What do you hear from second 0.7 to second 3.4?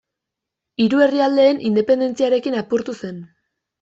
Hiru herrialdeen independentziarekin apurtu zen.